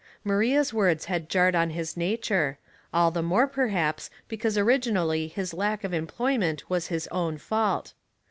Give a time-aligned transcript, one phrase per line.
[0.23, 2.57] Maria's words had jarred on his nature—
[2.91, 7.93] all the more, perhaps, because origi nally his lack of employment was his own fault.